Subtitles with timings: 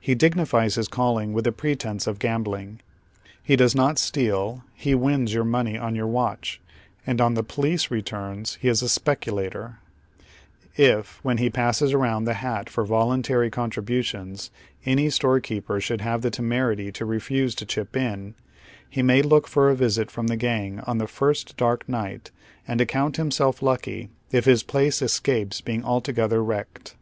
[0.00, 2.80] He dignifies bis calling with tlie pre tence of gambling.
[3.40, 6.60] He does not steal: he" wins" your money or your watch,
[7.06, 9.20] and on the police returns he is a" voluntary"
[10.76, 11.36] eon
[13.14, 14.50] tribnt ions,
[14.84, 18.34] any storekeeper shonld have the temerity to refuse to chip in,
[18.90, 22.32] he may look for a visit from the gang on the first dark night,
[22.66, 26.96] and account himself lucky if his place escapes being altogether wrecked.